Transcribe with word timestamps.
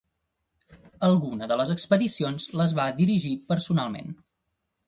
Alguna 1.07 1.49
de 1.51 1.59
les 1.61 1.73
expedicions, 1.75 2.49
les 2.63 2.75
va 2.81 2.89
dirigir 3.03 3.37
personalment. 3.55 4.15